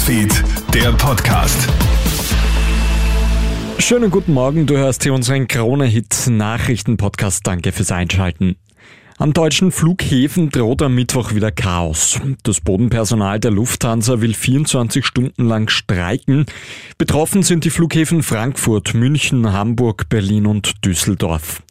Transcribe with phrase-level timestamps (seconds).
[0.00, 1.68] Newsfeed, der Podcast.
[3.78, 7.46] Schönen guten Morgen, du hörst hier unseren Krone-Hit Nachrichten-Podcast.
[7.46, 8.56] Danke fürs Einschalten.
[9.18, 12.18] An deutschen Flughäfen droht am Mittwoch wieder Chaos.
[12.44, 16.46] Das Bodenpersonal der Lufthansa will 24 Stunden lang streiken.
[16.96, 21.62] Betroffen sind die Flughäfen Frankfurt, München, Hamburg, Berlin und Düsseldorf.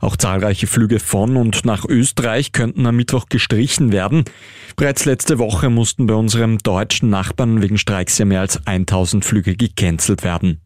[0.00, 4.24] Auch zahlreiche Flüge von und nach Österreich könnten am Mittwoch gestrichen werden.
[4.76, 9.56] Bereits letzte Woche mussten bei unserem deutschen Nachbarn wegen Streiks ja mehr als 1000 Flüge
[9.56, 10.60] gecancelt werden.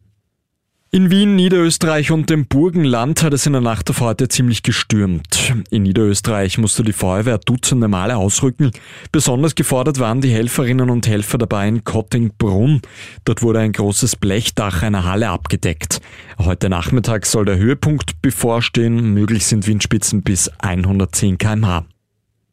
[0.91, 5.53] In Wien, Niederösterreich und dem Burgenland hat es in der Nacht auf heute ziemlich gestürmt.
[5.69, 8.71] In Niederösterreich musste die Feuerwehr dutzende Male ausrücken.
[9.11, 12.81] Besonders gefordert waren die Helferinnen und Helfer dabei in Kottingbrunn.
[13.23, 16.01] Dort wurde ein großes Blechdach einer Halle abgedeckt.
[16.39, 19.13] Heute Nachmittag soll der Höhepunkt bevorstehen.
[19.13, 21.85] Möglich sind Windspitzen bis 110 kmh.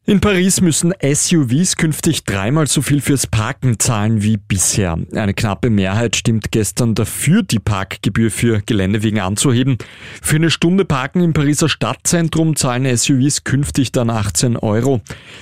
[0.09, 4.97] In Paris müssen SUVs künftig dreimal so viel fürs Parken zahlen wie bisher.
[5.13, 9.79] Eine knappe Mehrheit stimmt gestern dafür, die Parkgebühr für Geländewegen anzuheben.
[10.23, 15.01] Für eine Stunde Parken im Pariser Stadtzentrum zahlen SUVs künftig dann 18 Euro.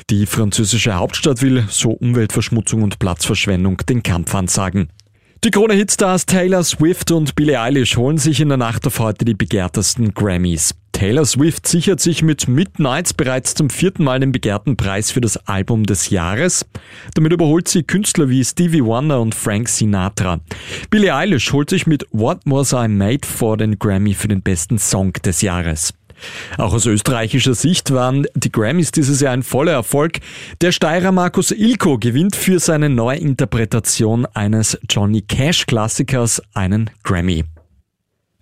[0.09, 4.89] Die französische Hauptstadt will so Umweltverschmutzung und Platzverschwendung den Kampf ansagen.
[5.45, 9.35] Die Krone-Hitstars Taylor Swift und Billie Eilish holen sich in der Nacht auf heute die
[9.35, 10.75] begehrtesten Grammys.
[11.05, 15.37] Taylor Swift sichert sich mit Midnights bereits zum vierten Mal den begehrten Preis für das
[15.47, 16.65] Album des Jahres.
[17.13, 20.41] Damit überholt sie Künstler wie Stevie Wonder und Frank Sinatra.
[20.89, 24.79] Billie Eilish holt sich mit What Was I Made for den Grammy für den besten
[24.79, 25.93] Song des Jahres.
[26.57, 30.21] Auch aus österreichischer Sicht waren die Grammys dieses Jahr ein voller Erfolg.
[30.63, 37.45] Der Steirer Markus Ilko gewinnt für seine Neuinterpretation eines Johnny Cash Klassikers einen Grammy.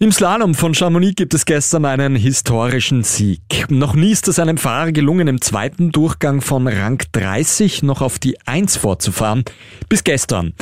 [0.03, 3.67] Im Slalom von Chamonix gibt es gestern einen historischen Sieg.
[3.69, 8.19] Noch nie ist es einem Fahrer gelungen, im zweiten Durchgang von Rang 30 noch auf
[8.19, 9.45] die 1 vorzufahren.
[9.89, 10.55] Bis gestern.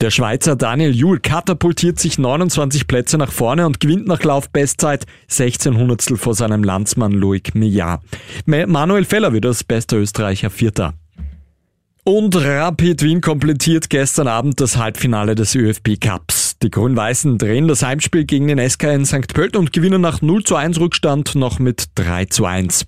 [0.00, 5.76] Der Schweizer Daniel Juhl katapultiert sich 29 Plätze nach vorne und gewinnt nach Laufbestzeit 16
[5.76, 8.00] Hundertstel vor seinem Landsmann Loic Millard.
[8.46, 10.94] Manuel Feller wird als bester Österreicher Vierter.
[12.02, 16.35] Und Rapid Wien komplettiert gestern Abend das Halbfinale des ÖFB Cups.
[16.62, 19.34] Die Grün-Weißen drehen das Heimspiel gegen den SK in St.
[19.34, 22.86] Pölten und gewinnen nach 0 zu 1 Rückstand noch mit 3 zu 1.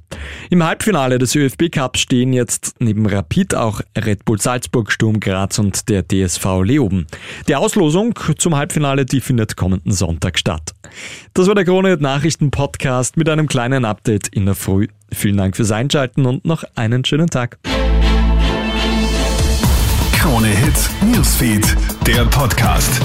[0.48, 5.58] Im Halbfinale des ÖFB Cups stehen jetzt neben Rapid auch Red Bull Salzburg, Sturm Graz
[5.58, 7.06] und der DSV Leoben.
[7.46, 10.74] Die Auslosung zum Halbfinale, die findet kommenden Sonntag statt.
[11.34, 14.88] Das war der Krone Nachrichten Podcast mit einem kleinen Update in der Früh.
[15.12, 17.58] Vielen Dank fürs Einschalten und noch einen schönen Tag.
[20.12, 21.76] Krone Hits, Newsfeed,
[22.06, 23.00] der Podcast.